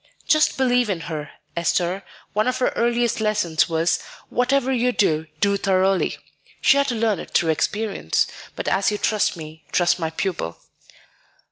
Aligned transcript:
"Just 0.27 0.57
believe 0.57 0.89
in 0.89 1.01
her, 1.01 1.29
Esther; 1.55 2.01
one 2.33 2.47
of 2.47 2.57
her 2.57 2.69
earliest 2.69 3.21
lessons 3.21 3.69
was 3.69 3.99
'Whatever 4.31 4.73
you 4.73 4.91
do, 4.91 5.27
do 5.39 5.57
thoroughly.' 5.57 6.17
She 6.59 6.77
had 6.77 6.87
to 6.87 6.95
learn 6.95 7.19
it 7.19 7.35
through 7.35 7.51
experience. 7.51 8.25
But 8.55 8.67
as 8.67 8.89
you 8.89 8.97
trust 8.97 9.37
me, 9.37 9.63
trust 9.71 9.99
my 9.99 10.09
pupil." 10.09 10.57